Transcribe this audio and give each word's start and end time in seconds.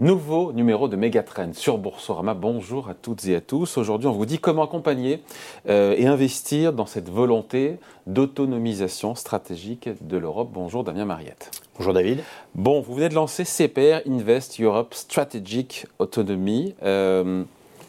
Nouveau 0.00 0.54
numéro 0.54 0.88
de 0.88 0.96
Megatrend 0.96 1.52
sur 1.52 1.76
Boursorama. 1.76 2.32
Bonjour 2.32 2.88
à 2.88 2.94
toutes 2.94 3.26
et 3.26 3.36
à 3.36 3.42
tous. 3.42 3.76
Aujourd'hui, 3.76 4.08
on 4.08 4.12
vous 4.12 4.24
dit 4.24 4.38
comment 4.38 4.64
accompagner 4.64 5.22
euh, 5.68 5.94
et 5.94 6.06
investir 6.06 6.72
dans 6.72 6.86
cette 6.86 7.10
volonté 7.10 7.76
d'autonomisation 8.06 9.14
stratégique 9.14 9.90
de 10.00 10.16
l'Europe. 10.16 10.48
Bonjour 10.54 10.84
Damien 10.84 11.04
Mariette. 11.04 11.50
Bonjour 11.76 11.92
David. 11.92 12.20
Bon, 12.54 12.80
vous 12.80 12.94
venez 12.94 13.10
de 13.10 13.14
lancer 13.14 13.44
CPR 13.44 14.00
Invest 14.08 14.58
Europe 14.58 14.94
Strategic 14.94 15.86
Autonomy. 15.98 16.74
Euh, 16.82 17.44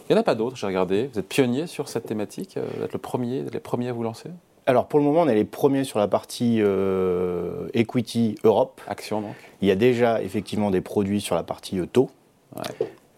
il 0.10 0.14
n'y 0.14 0.18
en 0.18 0.20
a 0.20 0.26
pas 0.26 0.36
d'autres, 0.36 0.58
j'ai 0.58 0.68
regardé. 0.68 1.10
Vous 1.14 1.20
êtes 1.20 1.30
pionnier 1.30 1.66
sur 1.66 1.88
cette 1.88 2.08
thématique. 2.08 2.58
Euh, 2.58 2.66
vous 2.76 2.84
êtes 2.84 2.92
le 2.92 3.00
premier, 3.00 3.46
les 3.50 3.60
premiers 3.62 3.88
à 3.88 3.94
vous 3.94 4.04
lancer? 4.04 4.32
Alors 4.66 4.88
pour 4.88 5.00
le 5.00 5.06
moment, 5.06 5.22
on 5.22 5.28
est 5.28 5.36
les 5.36 5.46
premiers 5.46 5.84
sur 5.84 6.00
la 6.00 6.08
partie 6.08 6.58
euh, 6.60 7.68
equity 7.74 8.36
Europe. 8.44 8.82
Action 8.88 9.22
donc. 9.22 9.36
Il 9.62 9.68
y 9.68 9.72
a 9.72 9.76
déjà 9.76 10.22
effectivement 10.22 10.72
des 10.72 10.82
produits 10.82 11.22
sur 11.22 11.36
la 11.36 11.44
partie 11.44 11.80
euh, 11.80 11.86
taux, 11.86 12.12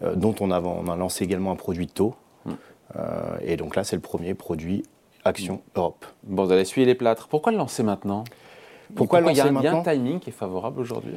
euh, 0.02 0.14
dont 0.14 0.34
on 0.40 0.50
a, 0.50 0.60
on 0.60 0.88
a, 0.88 0.96
lancé 0.96 1.24
également 1.24 1.52
un 1.52 1.56
produit 1.56 1.86
taux. 1.86 2.14
Hmm. 2.46 2.52
et 3.42 3.56
donc 3.56 3.76
là, 3.76 3.84
c'est 3.84 3.96
le 3.96 4.02
premier 4.02 4.34
produit 4.34 4.82
Action 5.24 5.54
hmm. 5.54 5.78
Europe. 5.78 6.04
Bon, 6.24 6.44
vous 6.44 6.52
allez 6.52 6.64
suivre 6.64 6.86
les 6.86 6.94
plâtres. 6.94 7.28
Pourquoi 7.28 7.52
le 7.52 7.58
lancer 7.58 7.82
maintenant? 7.82 8.24
Pourquoi, 8.94 9.20
le 9.20 9.26
lancer 9.26 9.50
maintenant 9.50 9.60
Il 9.60 9.64
y 9.64 9.68
a 9.68 9.76
un 9.76 9.82
timing 9.82 10.20
qui 10.20 10.30
est 10.30 10.34
favorable 10.34 10.80
aujourd'hui? 10.80 11.14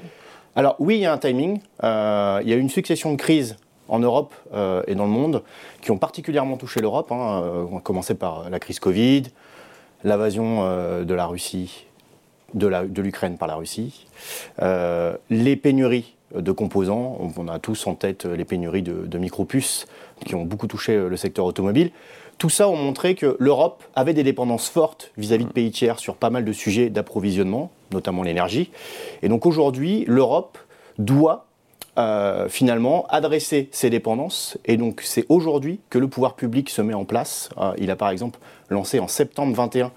Alors 0.55 0.75
oui, 0.79 0.95
il 0.95 1.01
y 1.01 1.05
a 1.05 1.13
un 1.13 1.17
timing. 1.17 1.59
il 1.81 2.49
y 2.49 2.53
a 2.53 2.55
eu 2.55 2.59
une 2.59 2.69
succession 2.69 3.11
de 3.11 3.17
crises 3.17 3.57
en 3.89 3.99
Europe 3.99 4.33
et 4.87 4.95
dans 4.95 5.05
le 5.05 5.11
monde 5.11 5.43
qui 5.81 5.91
ont 5.91 5.97
particulièrement 5.97 6.57
touché 6.57 6.81
l'Europe. 6.81 7.11
Hein. 7.11 7.43
on 7.69 7.75
va 7.75 7.81
commencer 7.81 8.15
par 8.15 8.49
la 8.49 8.59
crise 8.59 8.79
Covid, 8.79 9.23
l'invasion 10.03 10.63
euh, 10.63 11.03
de 11.03 11.13
la 11.13 11.25
Russie, 11.25 11.85
de 12.53 13.01
l'Ukraine 13.01 13.37
par 13.37 13.47
la 13.47 13.55
Russie, 13.55 14.05
euh, 14.61 15.15
les 15.29 15.55
pénuries 15.55 16.15
de 16.35 16.51
composants, 16.51 17.17
on 17.37 17.47
a 17.47 17.59
tous 17.59 17.87
en 17.87 17.95
tête 17.95 18.25
les 18.25 18.45
pénuries 18.45 18.81
de, 18.81 19.05
de 19.05 19.17
micropuces 19.17 19.87
qui 20.25 20.35
ont 20.35 20.43
beaucoup 20.43 20.67
touché 20.67 20.93
euh, 20.93 21.09
le 21.09 21.17
secteur 21.17 21.45
automobile. 21.45 21.91
Tout 22.37 22.49
ça 22.49 22.69
ont 22.69 22.75
montré 22.75 23.15
que 23.15 23.35
l'Europe 23.39 23.83
avait 23.95 24.13
des 24.13 24.23
dépendances 24.23 24.69
fortes 24.69 25.11
vis-à-vis 25.17 25.45
de 25.45 25.51
pays 25.51 25.71
tiers 25.71 25.99
sur 25.99 26.15
pas 26.15 26.29
mal 26.29 26.45
de 26.45 26.53
sujets 26.53 26.89
d'approvisionnement, 26.89 27.71
notamment 27.91 28.23
l'énergie. 28.23 28.69
Et 29.23 29.29
donc 29.29 29.45
aujourd'hui, 29.45 30.05
l'Europe 30.07 30.57
doit 30.99 31.46
finalement 32.49 33.07
adresser 33.09 33.69
ses 33.71 33.89
dépendances. 33.89 34.57
Et 34.65 34.77
donc 34.77 35.01
c'est 35.03 35.25
aujourd'hui 35.29 35.79
que 35.89 35.97
le 35.97 36.07
pouvoir 36.07 36.35
public 36.35 36.69
se 36.69 36.81
met 36.81 36.93
en 36.93 37.05
place. 37.05 37.49
il 37.77 37.89
a 37.89 37.95
par 37.95 38.09
exemple 38.09 38.39
lancé 38.69 38.99
en 38.99 39.07
septembre 39.07 39.55
21 39.55 39.91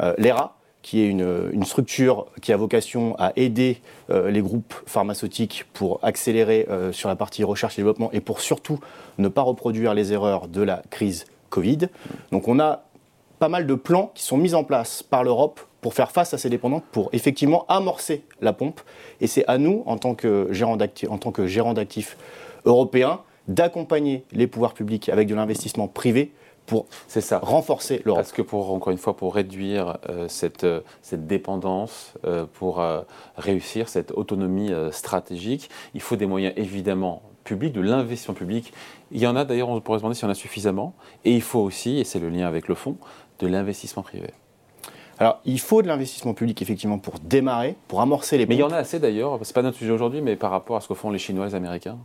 euh, 0.00 0.14
l'ERA, 0.18 0.56
qui 0.82 1.00
est 1.00 1.06
une, 1.06 1.64
structure 1.64 2.26
qui 2.42 2.52
a 2.52 2.56
vocation 2.56 3.16
à 3.18 3.32
aider 3.36 3.80
euh, 4.10 4.30
les 4.30 4.42
groupes 4.42 4.74
pharmaceutiques 4.86 5.64
pour 5.72 5.98
accélérer 6.02 6.66
euh, 6.68 6.92
sur 6.92 7.08
la 7.08 7.16
partie 7.16 7.42
recherche 7.42 7.78
et 7.78 7.82
développement 7.82 8.10
et 8.12 8.20
pour 8.20 8.40
surtout 8.40 8.78
ne 9.16 9.28
pas 9.28 9.40
reproduire 9.40 9.94
les 9.94 10.12
erreurs 10.12 10.46
de 10.46 10.60
la 10.60 10.82
crise 10.90 11.24
Covid. 11.48 11.88
Donc 12.32 12.48
on 12.48 12.60
a 12.60 12.84
pas 13.44 13.50
mal 13.50 13.66
de 13.66 13.74
plans 13.74 14.10
qui 14.14 14.22
sont 14.22 14.38
mis 14.38 14.54
en 14.54 14.64
place 14.64 15.02
par 15.02 15.22
l'Europe 15.22 15.60
pour 15.82 15.92
faire 15.92 16.10
face 16.12 16.32
à 16.32 16.38
ces 16.38 16.48
dépendances, 16.48 16.80
pour 16.92 17.10
effectivement 17.12 17.66
amorcer 17.68 18.24
la 18.40 18.54
pompe. 18.54 18.80
Et 19.20 19.26
c'est 19.26 19.44
à 19.48 19.58
nous, 19.58 19.82
en 19.84 19.98
tant 19.98 20.14
que 20.14 20.48
gérant 20.50 20.78
d'actifs 20.78 22.16
européens, 22.64 23.20
d'accompagner 23.46 24.24
les 24.32 24.46
pouvoirs 24.46 24.72
publics 24.72 25.10
avec 25.10 25.28
de 25.28 25.34
l'investissement 25.34 25.88
privé 25.88 26.32
pour 26.64 26.86
ça. 27.06 27.38
renforcer 27.40 28.00
l'Europe. 28.06 28.22
Parce 28.22 28.32
que 28.32 28.40
pour 28.40 28.72
encore 28.72 28.92
une 28.92 28.98
fois 28.98 29.14
pour 29.14 29.34
réduire 29.34 29.98
euh, 30.08 30.26
cette, 30.26 30.64
euh, 30.64 30.80
cette 31.02 31.26
dépendance, 31.26 32.14
euh, 32.24 32.46
pour 32.50 32.82
réussir 33.36 33.90
cette 33.90 34.10
autonomie 34.12 34.72
stratégique, 34.90 35.68
il 35.92 36.00
faut 36.00 36.16
des 36.16 36.24
moyens 36.24 36.54
évidemment 36.56 37.20
publics, 37.44 37.72
de 37.72 37.80
l'investissement 37.80 38.34
public. 38.34 38.72
Il 39.12 39.20
y 39.20 39.26
en 39.26 39.36
a 39.36 39.44
d'ailleurs, 39.44 39.68
on 39.68 39.80
pourrait 39.80 39.98
se 39.98 40.02
demander 40.02 40.16
s'il 40.16 40.24
y 40.24 40.28
en 40.28 40.30
a 40.30 40.34
suffisamment. 40.34 40.94
Et 41.24 41.32
il 41.32 41.42
faut 41.42 41.60
aussi, 41.60 41.98
et 41.98 42.04
c'est 42.04 42.18
le 42.18 42.28
lien 42.28 42.46
avec 42.46 42.68
le 42.68 42.74
fonds, 42.74 42.96
de 43.38 43.46
l'investissement 43.46 44.02
privé. 44.02 44.30
Alors, 45.18 45.40
il 45.44 45.60
faut 45.60 45.82
de 45.82 45.86
l'investissement 45.86 46.34
public, 46.34 46.60
effectivement, 46.60 46.98
pour 46.98 47.20
démarrer, 47.20 47.76
pour 47.86 48.00
amorcer 48.00 48.36
les 48.36 48.46
Mais 48.46 48.56
il 48.56 48.60
y 48.60 48.64
en 48.64 48.70
a 48.70 48.76
assez 48.76 48.98
d'ailleurs, 48.98 49.38
c'est 49.42 49.54
pas 49.54 49.62
notre 49.62 49.76
sujet 49.76 49.92
aujourd'hui, 49.92 50.20
mais 50.20 50.34
par 50.34 50.50
rapport 50.50 50.76
à 50.76 50.80
ce 50.80 50.88
que 50.88 50.94
font 50.94 51.10
les 51.10 51.18
Chinois 51.18 51.46
et 51.46 51.48
les 51.50 51.54
Américains 51.54 51.98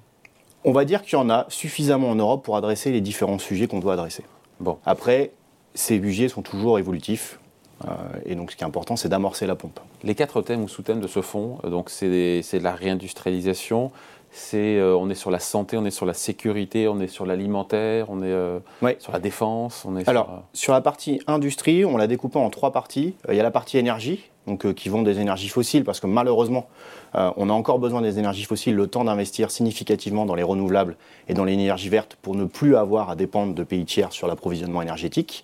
On 0.63 0.71
va 0.71 0.85
dire 0.85 1.01
qu'il 1.01 1.13
y 1.13 1.21
en 1.21 1.29
a 1.29 1.45
suffisamment 1.49 2.09
en 2.09 2.15
Europe 2.15 2.43
pour 2.43 2.55
adresser 2.55 2.91
les 2.91 3.01
différents 3.01 3.39
sujets 3.39 3.67
qu'on 3.67 3.79
doit 3.79 3.93
adresser. 3.93 4.23
Bon. 4.59 4.77
Après, 4.85 5.31
ces 5.73 5.97
budgets 5.97 6.27
sont 6.27 6.41
toujours 6.41 6.77
évolutifs. 6.77 7.39
Euh, 7.85 7.91
et 8.25 8.35
donc, 8.35 8.51
ce 8.51 8.55
qui 8.55 8.63
est 8.63 8.67
important, 8.67 8.95
c'est 8.95 9.09
d'amorcer 9.09 9.45
la 9.45 9.55
pompe. 9.55 9.79
Les 10.03 10.15
quatre 10.15 10.41
thèmes 10.41 10.63
ou 10.63 10.67
sous-thèmes 10.67 10.99
de 10.99 11.07
ce 11.07 11.21
fonds, 11.21 11.59
euh, 11.63 11.69
donc 11.69 11.89
c'est 11.89 12.59
la 12.59 12.73
réindustrialisation, 12.73 13.91
c'est 14.31 14.77
euh, 14.77 14.95
on 14.95 15.09
est 15.09 15.15
sur 15.15 15.31
la 15.31 15.39
santé, 15.39 15.77
on 15.77 15.85
est 15.85 15.91
sur 15.91 16.05
la 16.05 16.13
sécurité, 16.13 16.87
on 16.87 16.99
est 16.99 17.07
sur 17.07 17.25
l'alimentaire, 17.25 18.07
on 18.09 18.21
est 18.21 18.99
sur 18.99 19.11
la 19.11 19.19
défense. 19.19 19.85
On 19.87 19.97
est 19.97 20.07
Alors, 20.07 20.43
sur, 20.53 20.73
la 20.73 20.81
partie 20.81 21.21
industrie, 21.27 21.85
on 21.85 21.97
l'a 21.97 22.07
découpé 22.07 22.37
en 22.37 22.49
trois 22.49 22.71
parties. 22.71 23.15
Il 23.29 23.35
y 23.35 23.39
a 23.39 23.43
la 23.43 23.51
partie 23.51 23.77
énergie, 23.77 24.29
donc 24.45 24.73
qui 24.73 24.89
vont 24.89 25.01
des 25.01 25.19
énergies 25.19 25.49
fossiles, 25.49 25.83
parce 25.83 25.99
que 25.99 26.07
malheureusement, 26.07 26.67
on 27.15 27.49
a 27.49 27.53
encore 27.53 27.79
besoin 27.79 28.01
des 28.01 28.19
énergies 28.19 28.43
fossiles, 28.43 28.75
le 28.75 28.85
temps 28.85 29.03
d'investir 29.03 29.49
significativement 29.49 30.27
dans 30.27 30.35
les 30.35 30.43
renouvelables 30.43 30.95
et 31.27 31.33
dans 31.33 31.43
l'énergie 31.43 31.89
verte 31.89 32.15
pour 32.21 32.35
ne 32.35 32.45
plus 32.45 32.75
avoir 32.75 33.09
à 33.09 33.15
dépendre 33.15 33.55
de 33.55 33.63
pays 33.63 33.85
tiers 33.85 34.11
sur 34.11 34.27
l'approvisionnement 34.27 34.83
énergétique. 34.83 35.43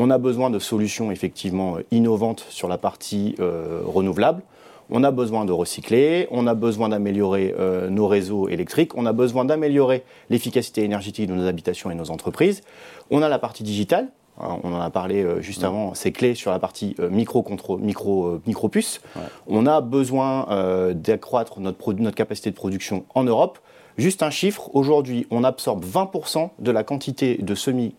On 0.00 0.10
a 0.10 0.18
besoin 0.18 0.48
de 0.48 0.60
solutions 0.60 1.10
effectivement 1.10 1.78
innovantes 1.90 2.46
sur 2.50 2.68
la 2.68 2.78
partie 2.78 3.34
euh, 3.40 3.80
renouvelable. 3.84 4.42
On 4.90 5.02
a 5.02 5.10
besoin 5.10 5.44
de 5.44 5.50
recycler, 5.50 6.28
on 6.30 6.46
a 6.46 6.54
besoin 6.54 6.90
d'améliorer 6.90 7.52
euh, 7.58 7.90
nos 7.90 8.06
réseaux 8.06 8.48
électriques, 8.48 8.96
on 8.96 9.06
a 9.06 9.12
besoin 9.12 9.44
d'améliorer 9.44 10.04
l'efficacité 10.30 10.84
énergétique 10.84 11.28
de 11.28 11.34
nos 11.34 11.48
habitations 11.48 11.90
et 11.90 11.96
nos 11.96 12.12
entreprises. 12.12 12.62
On 13.10 13.22
a 13.22 13.28
la 13.28 13.40
partie 13.40 13.64
digitale, 13.64 14.12
hein, 14.40 14.58
on 14.62 14.72
en 14.72 14.80
a 14.80 14.88
parlé 14.88 15.24
euh, 15.24 15.40
juste 15.40 15.64
avant, 15.64 15.94
c'est 15.94 16.12
clé 16.12 16.36
sur 16.36 16.52
la 16.52 16.60
partie 16.60 16.94
micro, 17.10 17.44
micro, 17.80 18.40
micro 18.46 18.68
puce. 18.68 19.00
On 19.48 19.66
a 19.66 19.80
besoin 19.80 20.92
d'accroître 20.94 21.58
notre, 21.58 21.92
notre 21.94 22.16
capacité 22.16 22.50
de 22.50 22.56
production 22.56 23.04
en 23.16 23.24
Europe. 23.24 23.58
Juste 23.96 24.22
un 24.22 24.30
chiffre, 24.30 24.70
aujourd'hui, 24.74 25.26
on 25.32 25.42
absorbe 25.42 25.84
20% 25.84 26.50
de 26.60 26.70
la 26.70 26.84
quantité 26.84 27.36
de 27.38 27.54
semis 27.56 27.96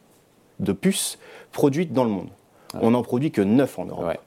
de 0.59 0.71
puces 0.71 1.19
produites 1.51 1.93
dans 1.93 2.03
le 2.03 2.09
monde. 2.09 2.29
On 2.81 2.91
n'en 2.91 3.01
produit 3.01 3.31
que 3.31 3.41
9 3.41 3.79
en 3.79 3.85
Europe. 3.85 4.17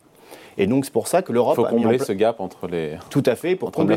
Et 0.59 0.66
donc 0.66 0.84
c'est 0.84 0.93
pour 0.93 1.09
ça 1.09 1.22
que 1.22 1.32
l'Europe 1.32 1.59
a 1.59 1.70
combler 1.70 1.98
ce 1.98 2.12
gap 2.12 2.41
entre 2.41 2.66
les. 2.66 2.97
Tout 3.10 3.22
à 3.26 3.37
fait. 3.37 3.56
Pour 3.56 3.72
combler, 3.72 3.97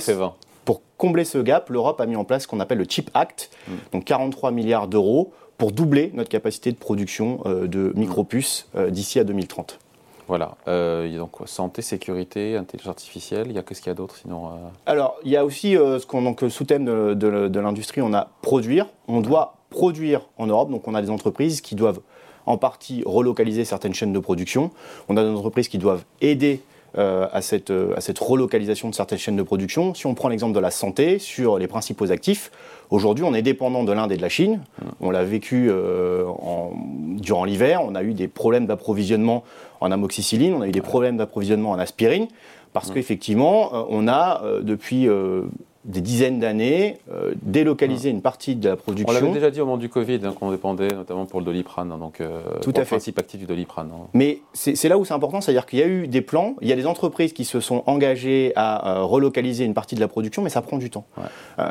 pour 0.63 0.81
combler 0.97 1.25
ce 1.25 1.38
gap, 1.38 1.69
l'Europe 1.69 2.00
a 2.01 2.06
mis 2.06 2.16
en 2.16 2.24
place 2.24 2.44
ce 2.44 2.47
qu'on 2.47 2.59
appelle 2.59 2.78
le 2.78 2.85
Chip 2.88 3.09
Act, 3.13 3.51
mm. 3.68 3.74
donc 3.94 4.06
43 4.06 4.51
milliards 4.51 4.88
d'euros 4.88 5.34
pour 5.57 5.72
doubler 5.72 6.12
notre 6.13 6.29
capacité 6.29 6.72
de 6.72 6.78
production 6.78 7.41
euh, 7.45 7.68
de 7.68 7.94
micropuces 7.95 8.68
euh, 8.75 8.90
d'ici 8.90 9.19
à 9.19 9.24
2030. 9.24 9.79
Voilà. 10.28 10.56
Euh, 10.68 11.03
il 11.06 11.13
y 11.13 11.16
a 11.16 11.19
donc 11.19 11.35
santé, 11.45 11.81
sécurité, 11.84 12.57
intelligence 12.57 12.90
artificielle. 12.90 13.47
Il 13.50 13.53
y 13.53 13.59
a 13.59 13.62
qu'est-ce 13.62 13.79
qu'il 13.79 13.90
y 13.90 13.91
a 13.91 13.95
d'autre 13.95 14.16
sinon 14.16 14.50
Alors 14.88 15.18
il 15.24 15.31
y 15.31 15.38
a 15.38 15.45
aussi 15.45 15.74
ce 15.74 16.03
qu'on 16.07 16.24
donc 16.24 16.44
sous-thème 16.50 16.84
de, 16.84 17.13
de 17.13 17.59
l'industrie. 17.59 18.01
On 18.01 18.12
a 18.12 18.29
produire. 18.41 18.88
On 19.07 19.22
doit 19.22 19.57
produire 19.69 20.22
en 20.38 20.47
Europe. 20.47 20.72
Donc 20.72 20.88
on 20.88 20.95
a 20.95 21.01
des 21.03 21.12
entreprises 21.12 21.62
qui 21.62 21.75
doivent 21.75 22.00
en 22.45 22.57
partie 22.57 23.03
relocaliser 23.06 23.66
certaines 23.66 23.94
chaînes 23.94 24.13
de 24.13 24.19
production. 24.19 24.72
On 25.09 25.17
a 25.17 25.23
des 25.23 25.29
entreprises 25.29 25.67
qui 25.67 25.78
doivent 25.78 26.03
aider 26.22 26.61
euh, 26.97 27.28
à, 27.33 27.41
cette, 27.41 27.72
euh, 27.72 27.94
à, 27.97 28.00
cette, 28.00 28.19
relocalisation 28.19 28.89
de 28.89 28.95
certaines 28.95 29.17
chaînes 29.17 29.35
de 29.35 29.44
production. 29.44 29.94
Si 29.94 30.06
on 30.06 30.13
prend 30.13 30.29
l'exemple 30.29 30.53
de 30.53 30.61
la 30.61 30.72
santé, 30.72 31.19
sur 31.19 31.59
les 31.59 31.67
principaux 31.67 32.09
actifs, 32.09 32.51
aujourd'hui 32.89 33.25
on 33.25 33.33
est 33.33 33.41
dépendant 33.41 33.83
de 33.83 33.91
l'Inde 33.91 34.13
et 34.13 34.17
de 34.17 34.22
la 34.22 34.29
Chine. 34.29 34.61
On 35.01 35.11
l'a 35.11 35.25
vécu 35.25 35.67
euh, 35.69 36.25
en, 36.25 36.72
durant 37.17 37.44
l'hiver, 37.44 37.81
on 37.83 37.95
a 37.95 38.03
eu 38.03 38.13
des 38.13 38.29
problèmes 38.29 38.66
d'approvisionnement 38.66 39.44
en 39.81 39.92
amoxicilline, 39.92 40.53
on 40.53 40.62
a 40.62 40.68
eu 40.69 40.71
des 40.71 40.80
problèmes 40.80 41.18
d'approvisionnement 41.18 41.71
en 41.71 41.80
aspirine, 41.80 42.27
parce 42.71 42.92
qu'effectivement 42.92 43.71
on 43.89 44.07
a 44.07 44.42
depuis 44.62 45.09
des 45.85 46.01
dizaines 46.01 46.39
d'années, 46.39 46.97
euh, 47.11 47.33
délocaliser 47.43 48.09
une 48.09 48.21
partie 48.21 48.55
de 48.55 48.69
la 48.69 48.75
production. 48.75 49.07
On 49.07 49.13
l'avait 49.13 49.31
déjà 49.31 49.51
dit 49.51 49.61
au 49.61 49.65
moment 49.65 49.77
du 49.77 49.87
Covid, 49.87 50.19
hein, 50.23 50.33
qu'on 50.37 50.49
dépendait 50.49 50.87
notamment 50.87 51.25
pour 51.25 51.39
le 51.39 51.45
doliprane, 51.45 51.91
hein, 51.91 51.97
donc 51.99 52.21
euh, 52.21 52.41
Tout 52.61 52.73
à 52.75 52.79
le 52.79 52.85
principe 52.85 53.19
actif 53.19 53.39
du 53.39 53.45
doliprane. 53.45 53.91
Hein. 53.93 54.07
Mais 54.13 54.39
c'est 54.53 54.89
là 54.89 54.97
où 54.97 55.05
c'est 55.05 55.13
important, 55.13 55.41
c'est-à-dire 55.41 55.67
qu'il 55.67 55.79
y 55.79 55.83
a 55.83 55.87
eu 55.87 56.07
des 56.07 56.21
plans, 56.21 56.55
il 56.61 56.67
y 56.67 56.73
a 56.73 56.75
des 56.75 56.87
entreprises 56.87 57.33
qui 57.33 57.45
se 57.45 57.59
sont 57.59 57.83
engagées 57.85 58.51
à 58.55 58.97
euh, 58.97 59.03
relocaliser 59.03 59.63
une 59.63 59.75
partie 59.75 59.93
de 59.93 59.99
la 59.99 60.07
production, 60.07 60.41
mais 60.41 60.49
ça 60.49 60.63
prend 60.63 60.77
du 60.77 60.89
temps. 60.89 61.05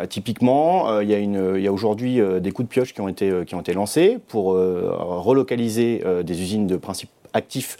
typiquement, 0.08 1.00
il 1.00 1.08
y 1.08 1.14
a, 1.14 1.68
a 1.68 1.72
aujourd'hui 1.72 2.20
des 2.40 2.52
coups 2.52 2.68
de 2.68 2.72
pioche 2.72 2.94
qui 2.94 3.00
ont 3.00 3.08
été, 3.08 3.32
qui 3.46 3.54
ont 3.54 3.60
été 3.60 3.72
lancés 3.72 4.18
pour 4.28 4.52
relocaliser 4.52 6.02
des 6.22 6.42
usines 6.42 6.66
de 6.66 6.76
principe 6.76 7.10
actif 7.32 7.76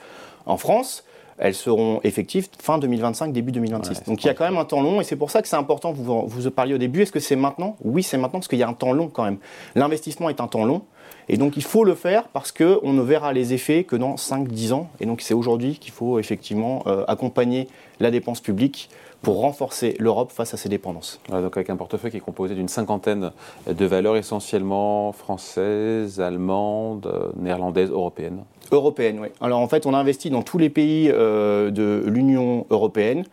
en 0.47 0.57
France 0.57 1.05
elles 1.39 1.55
seront 1.55 2.01
effectives 2.05 2.49
fin 2.61 2.79
2025, 2.79 3.33
début 3.33 3.53
2026. 3.53 4.05
Donc 4.05 4.23
il 4.25 4.27
y 4.27 4.31
a 4.31 4.35
quand 4.35 4.45
même 4.45 4.57
un 4.57 4.65
temps 4.65 4.83
long 4.83 5.01
et 5.01 5.05
c'est 5.05 5.17
pour 5.17 5.31
ça 5.31 5.43
que 5.43 5.49
c'est 5.49 5.57
important, 5.57 5.93
vous, 5.93 6.27
vous 6.27 6.51
parliez 6.51 6.75
au 6.75 6.79
début, 6.79 7.03
est-ce 7.03 7.13
que 7.13 7.21
c'est 7.21 7.37
maintenant? 7.37 7.77
Oui, 7.83 8.03
c'est 8.03 8.19
maintenant 8.19 8.39
parce 8.41 8.49
qu'il 8.49 8.59
y 8.59 8.63
a 8.63 8.69
un 8.69 8.75
temps 8.75 8.93
long 8.93 9.09
quand 9.09 9.25
même. 9.25 9.39
L'investissement 9.75 10.29
est 10.29 10.41
un 10.41 10.47
temps 10.47 10.65
long. 10.65 10.83
Et 11.29 11.37
donc 11.37 11.57
il 11.57 11.63
faut 11.63 11.85
le 11.85 11.95
faire 11.95 12.29
parce 12.29 12.53
qu'on 12.53 12.93
ne 12.93 13.03
verra 13.03 13.33
les 13.33 13.55
effets 13.55 13.85
que 13.85 13.97
dans 13.97 14.17
5-10 14.17 14.73
ans. 14.73 14.91
Et 15.01 15.07
donc 15.07 15.21
c'est 15.21 15.35
aujourd'hui 15.35 15.79
qu'il 15.79 15.93
faut 15.93 16.19
effectivement 16.19 16.83
euh, 16.87 17.05
accompagner 17.09 17.69
la 18.01 18.11
dépense 18.11 18.41
publique 18.41 18.91
pour 19.23 19.41
renforcer 19.41 19.97
l'Europe 19.99 20.31
face 20.31 20.53
à 20.53 20.59
ses 20.59 20.69
dépendances. 20.69 21.19
donc 21.31 21.57
avec 21.57 21.71
un 21.71 21.77
portefeuille 21.77 22.11
qui 22.11 22.19
est 22.19 22.21
composé 22.21 22.55
d'une 22.55 22.69
cinquantaine 22.69 23.31
de 23.67 23.87
valeurs 23.87 24.17
essentiellement 24.17 25.13
françaises, 25.13 26.21
allemandes, 26.21 27.33
néerlandaises, 27.37 27.91
européennes. 27.91 28.45
Européennes, 28.71 29.19
oui. 29.21 29.29
Alors 29.41 29.61
en 29.61 29.69
fait, 29.69 29.87
on 29.87 29.95
a 29.95 29.99
investi 29.99 30.29
dans 30.29 30.43
tous 30.43 30.59
les 30.59 30.69
pays 30.69 31.11
euh, 31.11 31.71
de 31.71 32.05
l'Union 32.07 32.67
européenne, 32.71 33.25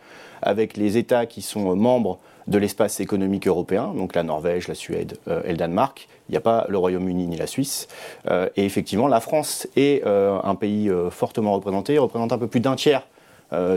avec 0.41 0.77
les 0.77 0.97
États 0.97 1.25
qui 1.25 1.41
sont 1.41 1.75
membres 1.75 2.19
de 2.51 2.57
l'espace 2.57 2.99
économique 2.99 3.47
européen, 3.47 3.93
donc 3.95 4.13
la 4.13 4.23
Norvège, 4.23 4.67
la 4.67 4.75
Suède 4.75 5.17
euh, 5.27 5.41
et 5.45 5.51
le 5.51 5.57
Danemark. 5.57 6.07
Il 6.29 6.33
n'y 6.33 6.37
a 6.37 6.41
pas 6.41 6.65
le 6.69 6.77
Royaume-Uni 6.77 7.27
ni 7.27 7.37
la 7.37 7.47
Suisse. 7.47 7.87
Euh, 8.29 8.47
et 8.55 8.65
effectivement, 8.65 9.07
la 9.07 9.19
France 9.19 9.67
est 9.75 10.03
un 10.05 10.55
pays 10.55 10.89
fortement 11.09 11.53
représenté, 11.53 11.97
représente 11.97 12.31
un 12.31 12.37
peu 12.37 12.47
plus 12.47 12.59
d'un 12.59 12.75
tiers 12.75 13.07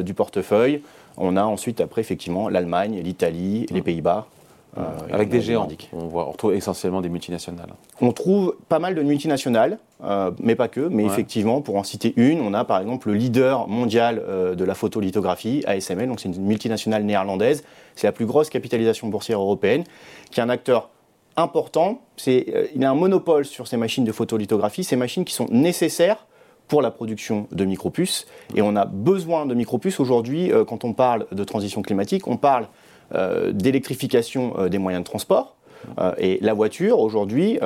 du 0.02 0.14
portefeuille. 0.14 0.82
On 1.16 1.36
a 1.36 1.44
ensuite, 1.44 1.80
après, 1.80 2.00
effectivement, 2.00 2.48
l'Allemagne, 2.48 3.00
l'Italie, 3.02 3.66
les 3.70 3.82
Pays-Bas. 3.82 4.26
Euh, 4.76 4.82
Avec 5.12 5.28
des 5.28 5.40
géants. 5.40 5.68
On, 5.92 6.06
voit, 6.06 6.26
on 6.26 6.32
retrouve 6.32 6.54
essentiellement 6.54 7.00
des 7.00 7.08
multinationales. 7.08 7.72
On 8.00 8.12
trouve 8.12 8.56
pas 8.68 8.78
mal 8.78 8.94
de 8.94 9.02
multinationales, 9.02 9.78
euh, 10.02 10.32
mais 10.40 10.56
pas 10.56 10.68
que. 10.68 10.80
Mais 10.80 11.04
effectivement, 11.04 11.60
pour 11.60 11.76
en 11.76 11.84
citer 11.84 12.12
une, 12.16 12.40
on 12.40 12.54
a 12.54 12.64
par 12.64 12.80
exemple 12.80 13.08
le 13.08 13.14
leader 13.14 13.68
mondial 13.68 14.22
euh, 14.26 14.54
de 14.54 14.64
la 14.64 14.74
photolithographie, 14.74 15.62
ASML. 15.66 16.08
Donc 16.08 16.20
c'est 16.20 16.28
une 16.28 16.44
multinationale 16.44 17.04
néerlandaise. 17.04 17.64
C'est 17.94 18.06
la 18.06 18.12
plus 18.12 18.26
grosse 18.26 18.50
capitalisation 18.50 19.08
boursière 19.08 19.40
européenne, 19.40 19.84
qui 20.30 20.40
est 20.40 20.42
un 20.42 20.48
acteur 20.48 20.90
important. 21.36 22.00
il 22.26 22.84
a 22.84 22.90
un 22.90 22.94
monopole 22.94 23.44
sur 23.44 23.68
ces 23.68 23.76
machines 23.76 24.04
de 24.04 24.12
photolithographie, 24.12 24.82
ces 24.82 24.96
machines 24.96 25.24
qui 25.24 25.34
sont 25.34 25.46
nécessaires 25.50 26.26
pour 26.66 26.80
la 26.80 26.90
production 26.90 27.46
de 27.52 27.64
micropuces. 27.64 28.26
Et 28.54 28.62
on 28.62 28.74
a 28.74 28.86
besoin 28.86 29.44
de 29.44 29.54
micropuces 29.54 30.00
aujourd'hui, 30.00 30.50
quand 30.66 30.84
on 30.84 30.94
parle 30.94 31.26
de 31.30 31.44
transition 31.44 31.82
climatique, 31.82 32.26
on 32.26 32.36
parle 32.36 32.68
d'électrification 33.52 34.54
euh, 34.58 34.68
des 34.68 34.78
moyens 34.78 35.02
de 35.04 35.08
transport. 35.08 35.56
et 36.18 36.38
la 36.40 36.54
voiture, 36.54 36.98
aujourd'hui, 36.98 37.58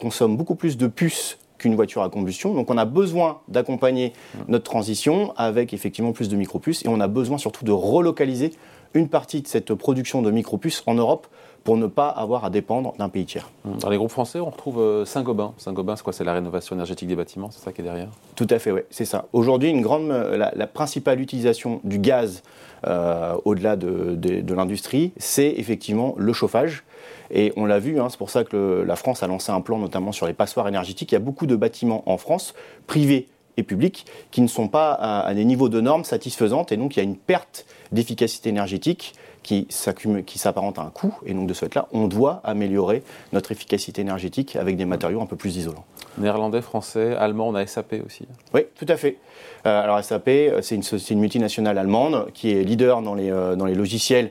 consomme 0.00 0.36
beaucoup 0.36 0.54
plus 0.54 0.76
de 0.76 0.86
puces 0.86 1.38
qu'une 1.58 1.74
voiture 1.74 2.02
à 2.02 2.10
combustion. 2.10 2.54
Donc 2.54 2.70
on 2.70 2.78
a 2.78 2.84
besoin 2.84 3.40
d'accompagner 3.48 4.12
notre 4.48 4.64
transition 4.64 5.32
avec 5.36 5.72
effectivement 5.72 6.12
plus 6.12 6.28
de 6.28 6.36
micropuces 6.36 6.84
et 6.84 6.88
on 6.88 7.00
a 7.00 7.08
besoin 7.08 7.38
surtout 7.38 7.64
de 7.64 7.72
relocaliser 7.72 8.52
une 8.96 9.08
partie 9.08 9.42
de 9.42 9.46
cette 9.46 9.74
production 9.74 10.22
de 10.22 10.30
micropuces 10.30 10.82
en 10.86 10.94
Europe 10.94 11.26
pour 11.66 11.76
ne 11.76 11.88
pas 11.88 12.08
avoir 12.08 12.44
à 12.44 12.50
dépendre 12.50 12.94
d'un 12.96 13.08
pays 13.08 13.26
tiers. 13.26 13.50
Dans 13.64 13.90
les 13.90 13.96
groupes 13.96 14.12
français, 14.12 14.38
on 14.38 14.50
retrouve 14.50 14.78
euh, 14.78 15.04
Saint-Gobain. 15.04 15.52
Saint-Gobain, 15.58 15.96
c'est 15.96 16.04
quoi? 16.04 16.12
C'est 16.12 16.22
la 16.22 16.32
rénovation 16.32 16.76
énergétique 16.76 17.08
des 17.08 17.16
bâtiments, 17.16 17.50
c'est 17.50 17.58
ça 17.58 17.72
qui 17.72 17.80
est 17.80 17.84
derrière? 17.84 18.08
Tout 18.36 18.46
à 18.50 18.60
fait, 18.60 18.70
oui, 18.70 18.82
c'est 18.90 19.04
ça. 19.04 19.26
Aujourd'hui, 19.32 19.70
une 19.70 19.82
grande, 19.82 20.12
euh, 20.12 20.36
la, 20.36 20.66
principale 20.68 21.20
utilisation 21.20 21.80
du 21.82 21.98
gaz 21.98 22.44
euh, 22.86 23.34
au-delà 23.44 23.74
de, 23.74 24.54
l'industrie, 24.54 25.12
c'est 25.16 25.54
effectivement 25.56 26.14
le 26.16 26.32
chauffage. 26.32 26.84
Et 27.32 27.52
on 27.56 27.64
l'a 27.64 27.80
vu, 27.80 27.98
hein, 27.98 28.06
c'est 28.10 28.18
pour 28.18 28.30
ça 28.30 28.44
que 28.44 28.84
la 28.86 28.94
France 28.94 29.24
a 29.24 29.26
lancé 29.26 29.50
un 29.50 29.60
plan 29.60 29.78
notamment 29.78 30.12
sur 30.12 30.28
les 30.28 30.34
passoires 30.34 30.68
énergétiques. 30.68 31.10
Il 31.10 31.16
y 31.16 31.18
a 31.18 31.20
beaucoup 31.20 31.46
de 31.46 31.56
bâtiments 31.56 32.04
en 32.08 32.16
France, 32.16 32.54
privés 32.86 33.26
et 33.56 33.62
publics, 33.62 34.06
qui 34.30 34.40
ne 34.40 34.48
sont 34.48 34.68
pas 34.68 34.92
à, 34.92 35.26
à 35.26 35.34
des 35.34 35.44
niveaux 35.44 35.68
de 35.68 35.80
normes 35.80 36.04
satisfaisantes. 36.04 36.72
Et 36.72 36.76
donc 36.76 36.96
il 36.96 36.98
y 36.98 37.02
a 37.02 37.04
une 37.04 37.16
perte 37.16 37.66
d'efficacité 37.92 38.48
énergétique 38.48 39.14
qui 39.46 39.66
s'apparente 39.70 40.78
à 40.78 40.82
un 40.82 40.90
coût. 40.90 41.14
Et 41.24 41.32
donc 41.32 41.46
de 41.46 41.54
ce 41.54 41.66
fait-là, 41.66 41.86
on 41.92 42.08
doit 42.08 42.40
améliorer 42.42 43.02
notre 43.32 43.52
efficacité 43.52 44.02
énergétique 44.02 44.56
avec 44.56 44.76
des 44.76 44.84
matériaux 44.84 45.20
un 45.20 45.26
peu 45.26 45.36
plus 45.36 45.56
isolants. 45.56 45.84
Néerlandais, 46.18 46.62
français, 46.62 47.14
allemand, 47.14 47.48
on 47.48 47.54
a 47.54 47.64
SAP 47.64 47.94
aussi. 48.04 48.26
Oui, 48.54 48.62
tout 48.76 48.86
à 48.88 48.96
fait. 48.96 49.18
Euh, 49.66 49.82
alors 49.82 50.02
SAP, 50.02 50.28
euh, 50.28 50.62
c'est 50.62 50.74
une, 50.74 50.82
une, 51.10 51.20
multinationale 51.20 51.78
allemande 51.78 52.26
qui 52.34 52.50
est 52.50 52.64
leader 52.64 53.02
dans 53.02 53.14
les, 53.14 53.30
euh, 53.30 53.54
dans 53.54 53.66
les 53.66 53.74
logiciels 53.74 54.30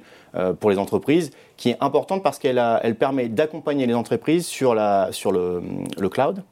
pour 0.60 0.70
les 0.70 0.78
entreprises, 0.78 1.32
qui 1.56 1.70
est 1.70 1.78
importante 1.80 2.22
parce 2.22 2.40
qu'elle 2.40 2.62
elle 2.84 2.96
permet 2.96 3.30
d'accompagner 3.30 3.86
les 3.88 3.94
entreprises 3.94 4.46
sur, 4.46 4.76
la, 4.76 5.08
sur 5.14 5.32
le, 5.32 5.64
le 5.98 6.10
cloud, 6.10 6.44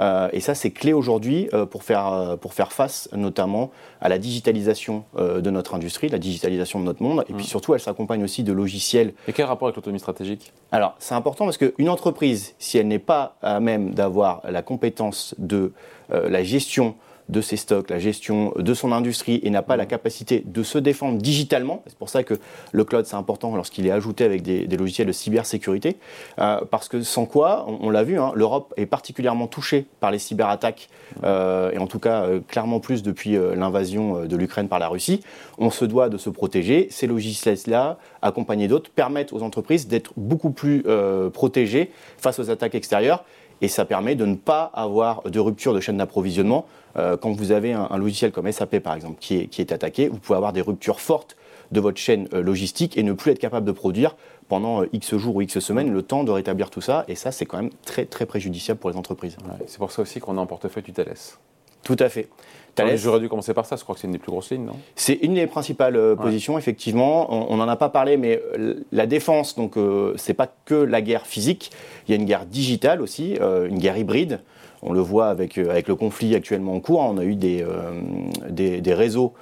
euh, 0.00 0.28
et 0.32 0.40
ça, 0.40 0.54
c'est 0.54 0.70
clé 0.70 0.92
aujourd'hui 0.92 1.48
euh, 1.52 1.66
pour, 1.66 1.82
faire, 1.82 2.12
euh, 2.12 2.36
pour 2.36 2.54
faire 2.54 2.72
face 2.72 3.08
notamment 3.14 3.70
à 4.00 4.08
la 4.08 4.18
digitalisation 4.18 5.04
de 5.16 5.50
notre 5.50 5.74
industrie, 5.74 6.08
la 6.08 6.18
digitalisation 6.18 6.80
de 6.80 6.84
notre 6.84 7.02
monde. 7.02 7.24
Et 7.28 7.32
puis 7.32 7.44
mm. 7.44 7.48
surtout, 7.48 7.74
elle 7.74 7.80
s'accompagne 7.80 8.22
aussi 8.22 8.42
de 8.42 8.52
logiciels. 8.52 9.14
Et 9.26 9.32
quel 9.32 9.46
rapport 9.46 9.68
avec 9.68 9.76
l'autonomie 9.76 10.00
stratégique? 10.00 10.52
Alors, 10.70 10.94
c'est 10.98 11.14
important 11.14 11.44
parce 11.44 11.56
qu'une 11.56 11.88
entreprise, 11.88 12.54
si 12.58 12.78
elle 12.78 12.88
n'est 12.88 12.98
pas 12.98 13.36
à 13.42 13.58
même 13.60 13.94
d'avoir 13.94 14.42
la 14.48 14.62
compétence 14.62 15.34
de 15.38 15.72
la 16.10 16.44
gestion 16.44 16.94
de 17.28 17.40
ses 17.40 17.56
stocks, 17.56 17.90
la 17.90 17.98
gestion 17.98 18.52
de 18.56 18.74
son 18.74 18.92
industrie 18.92 19.40
et 19.42 19.50
n'a 19.50 19.62
pas 19.62 19.76
la 19.76 19.86
capacité 19.86 20.42
de 20.46 20.62
se 20.62 20.78
défendre 20.78 21.18
digitalement. 21.18 21.82
C'est 21.86 21.98
pour 21.98 22.08
ça 22.08 22.22
que 22.22 22.34
le 22.72 22.84
cloud, 22.84 23.04
c'est 23.06 23.16
important 23.16 23.54
lorsqu'il 23.56 23.86
est 23.86 23.90
ajouté 23.90 24.24
avec 24.24 24.42
des, 24.42 24.66
logiciels 24.76 25.06
de 25.06 25.12
cybersécurité. 25.12 25.96
Euh, 26.38 26.60
parce 26.70 26.88
que 26.88 27.02
sans 27.02 27.26
quoi, 27.26 27.66
on, 27.66 27.90
l'a 27.90 28.04
vu, 28.04 28.18
hein, 28.18 28.32
l'Europe 28.34 28.72
est 28.76 28.86
particulièrement 28.86 29.46
touchée 29.46 29.86
par 30.00 30.10
les 30.10 30.18
cyberattaques, 30.18 30.88
euh, 31.24 31.70
et 31.72 31.78
en 31.78 31.86
tout 31.86 31.98
cas 31.98 32.22
euh, 32.22 32.40
clairement 32.46 32.80
plus 32.80 33.02
depuis 33.02 33.36
l'invasion 33.54 34.26
de 34.26 34.36
l'Ukraine 34.36 34.68
par 34.68 34.78
la 34.78 34.88
Russie. 34.88 35.22
On 35.58 35.70
se 35.70 35.84
doit 35.84 36.08
de 36.08 36.18
se 36.18 36.30
protéger. 36.30 36.88
Ces 36.90 37.06
logiciels-là, 37.06 37.98
accompagnés 38.22 38.68
d'autres, 38.68 38.90
permettent 38.90 39.32
aux 39.32 39.42
entreprises 39.42 39.88
d'être 39.88 40.12
beaucoup 40.16 40.50
plus 40.50 40.84
protégées 41.32 41.90
face 42.18 42.38
aux 42.38 42.50
attaques 42.50 42.74
extérieures 42.74 43.24
et 43.60 43.68
ça 43.68 43.84
permet 43.84 44.14
de 44.14 44.26
ne 44.26 44.34
pas 44.34 44.70
avoir 44.74 45.22
de 45.22 45.38
rupture 45.38 45.74
de 45.74 45.80
chaîne 45.80 45.96
d'approvisionnement. 45.96 46.66
Euh, 46.96 47.16
quand 47.16 47.32
vous 47.32 47.52
avez 47.52 47.72
un, 47.72 47.96
logiciel 47.98 48.32
comme 48.32 48.50
SAP 48.50 48.78
par 48.78 48.94
exemple 48.94 49.16
qui 49.20 49.36
est, 49.36 49.46
qui 49.46 49.60
est, 49.60 49.72
attaqué, 49.72 50.08
vous 50.08 50.18
pouvez 50.18 50.36
avoir 50.36 50.52
des 50.52 50.62
ruptures 50.62 51.00
fortes 51.00 51.36
de 51.72 51.80
votre 51.80 51.98
chaîne 51.98 52.28
euh, 52.32 52.42
logistique 52.42 52.96
et 52.96 53.02
ne 53.02 53.12
plus 53.12 53.32
être 53.32 53.38
capable 53.38 53.66
de 53.66 53.72
produire 53.72 54.16
pendant 54.48 54.82
euh, 54.82 54.88
X 54.92 55.16
jours 55.16 55.36
ou 55.36 55.42
X 55.42 55.58
semaines 55.58 55.92
le 55.92 56.02
temps 56.02 56.24
de 56.24 56.30
rétablir 56.30 56.70
tout 56.70 56.80
ça. 56.80 57.04
Et 57.08 57.14
ça, 57.14 57.32
c'est 57.32 57.44
quand 57.44 57.56
même 57.56 57.70
très 57.84 58.04
très 58.04 58.26
préjudiciable 58.26 58.78
pour 58.80 58.90
les 58.90 58.96
entreprises. 58.96 59.36
c'est 59.66 59.78
pour 59.78 59.90
ça 59.90 60.02
aussi 60.02 60.20
qu'on 60.20 60.38
a 60.38 60.40
en 60.40 60.46
portefeuille 60.46 60.84
du. 60.84 60.92
Tout 61.86 61.96
à 62.00 62.08
fait. 62.08 62.28
J'aurais 62.96 63.20
dû 63.20 63.28
commencer 63.28 63.54
par 63.54 63.64
ça, 63.64 63.76
je 63.76 63.82
crois 63.82 63.94
que 63.94 64.00
c'est 64.00 64.08
une 64.08 64.12
des 64.12 64.18
plus 64.18 64.30
grosses 64.30 64.50
lignes, 64.50 64.64
non? 64.64 64.76
C'est 64.96 65.14
une 65.22 65.34
des 65.34 65.46
principales 65.46 65.96
euh, 65.96 66.16
positions, 66.16 66.58
effectivement. 66.58 67.32
On 67.50 67.56
n'en 67.56 67.68
a 67.68 67.76
pas 67.76 67.88
parlé, 67.88 68.16
mais 68.16 68.42
euh, 68.58 68.74
la 68.90 69.06
défense, 69.06 69.54
donc, 69.54 69.76
euh, 69.76 70.12
c'est 70.16 70.34
pas 70.34 70.48
que 70.64 70.74
la 70.74 71.00
guerre 71.00 71.26
physique, 71.26 71.70
il 72.06 72.10
y 72.10 72.14
a 72.14 72.20
une 72.20 72.26
guerre 72.26 72.44
digitale 72.44 73.00
aussi, 73.00 73.36
une 73.40 73.78
guerre 73.78 73.96
hybride. 73.96 74.40
On 74.82 74.92
le 74.92 75.00
voit 75.00 75.28
avec, 75.28 75.58
avec 75.58 75.88
le 75.88 75.94
conflit 75.94 76.34
actuellement 76.34 76.74
en 76.74 76.80
cours. 76.80 77.00
On 77.00 77.18
a 77.18 77.24
eu 77.24 77.34
des, 77.34 77.64
des, 78.50 78.94
réseaux 78.94 79.32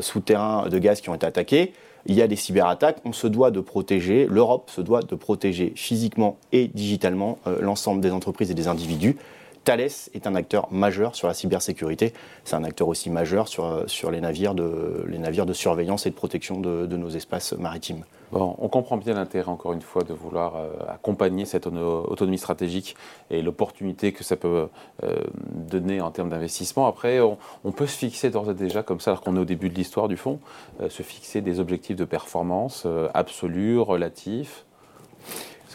souterrains 0.00 0.68
de 0.68 0.78
gaz 0.78 1.00
qui 1.00 1.08
ont 1.08 1.14
été 1.14 1.26
attaqués. 1.26 1.72
Il 2.06 2.14
y 2.14 2.22
a 2.22 2.26
des 2.26 2.36
cyberattaques. 2.36 2.98
On 3.04 3.12
se 3.12 3.26
doit 3.26 3.50
de 3.50 3.60
protéger, 3.60 4.26
l'Europe 4.28 4.70
se 4.70 4.80
doit 4.80 5.00
de 5.00 5.14
protéger 5.14 5.72
physiquement 5.74 6.36
et 6.52 6.68
digitalement 6.68 7.38
l'ensemble 7.60 8.00
des 8.00 8.10
entreprises 8.10 8.50
et 8.50 8.54
des 8.54 8.68
individus. 8.68 9.16
Thales 9.64 9.88
est 10.14 10.26
un 10.26 10.34
acteur 10.34 10.68
majeur 10.72 11.14
sur 11.14 11.28
la 11.28 11.34
cybersécurité. 11.34 12.12
C'est 12.44 12.56
un 12.56 12.64
acteur 12.64 12.88
aussi 12.88 13.10
majeur 13.10 13.48
sur, 13.48 13.84
sur 13.86 14.10
les, 14.10 14.20
navires 14.20 14.54
de, 14.54 15.04
les 15.08 15.18
navires 15.18 15.46
de 15.46 15.52
surveillance 15.52 16.06
et 16.06 16.10
de 16.10 16.14
protection 16.14 16.60
de, 16.60 16.96
nos 16.96 17.08
espaces 17.10 17.52
maritimes. 17.52 18.04
Bon, 18.32 18.56
on 18.58 18.68
comprend 18.68 18.96
bien 18.96 19.14
l'intérêt, 19.14 19.50
encore 19.50 19.74
une 19.74 19.82
fois, 19.82 20.04
de 20.04 20.14
vouloir 20.14 20.56
euh, 20.56 20.70
accompagner 20.88 21.44
cette 21.44 21.66
autonomie 21.66 22.38
stratégique 22.38 22.96
et 23.30 23.42
l'opportunité 23.42 24.12
que 24.12 24.24
ça 24.24 24.36
peut 24.36 24.68
euh, 25.02 25.16
donner 25.50 26.00
en 26.00 26.10
termes 26.10 26.30
d'investissement. 26.30 26.86
Après, 26.86 27.20
on, 27.20 27.72
peut 27.72 27.86
se 27.86 27.96
fixer 27.96 28.30
d'ores 28.30 28.50
et 28.50 28.54
déjà, 28.54 28.82
comme 28.82 29.00
ça, 29.00 29.10
alors 29.10 29.22
qu'on 29.22 29.36
est 29.36 29.40
au 29.40 29.44
début 29.44 29.68
de 29.68 29.74
l'histoire 29.74 30.08
du 30.08 30.16
fonds, 30.16 30.40
euh, 30.80 30.88
se 30.88 31.02
fixer 31.02 31.42
des 31.42 31.60
objectifs 31.60 31.96
de 31.96 32.06
performance 32.06 32.86
absolus, 33.12 33.78
relatifs. 33.78 34.64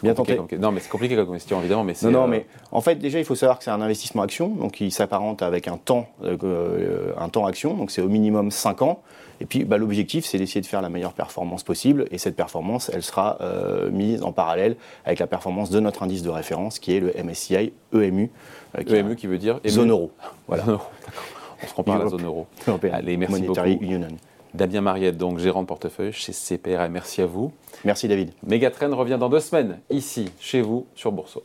Bien 0.02 0.14
tenté. 0.14 0.38
Non, 0.58 0.72
mais 0.72 0.80
c'est 0.80 0.88
compliqué 0.88 1.16
comme 1.16 1.32
question, 1.32 1.58
évidemment. 1.60 1.84
Mais 1.84 1.94
non, 2.02 2.10
non, 2.10 2.24
euh, 2.24 2.26
mais 2.26 2.46
en 2.72 2.80
fait, 2.80 2.96
déjà, 2.96 3.18
il 3.18 3.24
faut 3.24 3.34
savoir 3.34 3.58
que 3.58 3.64
c'est 3.64 3.70
un 3.70 3.80
investissement 3.80 4.22
action, 4.22 4.48
donc 4.48 4.80
il 4.80 4.92
s'apparente 4.92 5.42
avec 5.42 5.68
un 5.68 5.76
temps, 5.76 6.08
euh, 6.24 7.12
un 7.18 7.28
temps 7.28 7.46
action, 7.46 7.74
donc 7.74 7.90
c'est 7.90 8.02
au 8.02 8.08
minimum 8.08 8.50
5 8.50 8.82
ans. 8.82 9.02
Et 9.40 9.46
puis, 9.46 9.64
bah, 9.64 9.78
l'objectif, 9.78 10.24
c'est 10.24 10.38
d'essayer 10.38 10.60
de 10.60 10.66
faire 10.66 10.82
la 10.82 10.88
meilleure 10.88 11.12
performance 11.12 11.62
possible. 11.62 12.06
Et 12.10 12.18
cette 12.18 12.34
performance, 12.34 12.90
elle 12.92 13.04
sera 13.04 13.38
euh, 13.40 13.88
mise 13.90 14.22
en 14.22 14.32
parallèle 14.32 14.76
avec 15.04 15.20
la 15.20 15.28
performance 15.28 15.70
de 15.70 15.78
notre 15.78 16.02
indice 16.02 16.22
de 16.22 16.30
référence, 16.30 16.78
qui 16.78 16.96
est 16.96 17.00
le 17.00 17.12
MSCI 17.22 17.72
EMU. 17.94 18.30
Qui 18.84 18.96
EMU 18.96 19.16
qui 19.16 19.28
veut 19.28 19.38
dire 19.38 19.60
Zone 19.66 19.90
euro. 19.90 20.10
Voilà. 20.48 20.64
On 21.62 21.66
se 21.66 21.74
compare 21.74 22.00
à 22.00 22.04
la 22.04 22.10
zone 22.10 22.24
euro. 22.24 22.46
Allez, 22.92 23.16
merci 23.16 23.42
Monetary 23.42 23.74
beaucoup. 23.74 23.84
Union. 23.84 24.08
Damien 24.58 24.80
Mariette, 24.80 25.16
donc 25.16 25.38
gérant 25.38 25.62
de 25.62 25.68
portefeuille 25.68 26.12
chez 26.12 26.32
CPRA. 26.32 26.88
Merci 26.88 27.22
à 27.22 27.26
vous. 27.26 27.52
Merci 27.84 28.08
David. 28.08 28.32
Megatrend 28.44 28.94
revient 28.94 29.16
dans 29.18 29.28
deux 29.28 29.40
semaines, 29.40 29.78
ici, 29.88 30.30
chez 30.40 30.60
vous, 30.60 30.86
sur 30.96 31.12
Bourseau. 31.12 31.44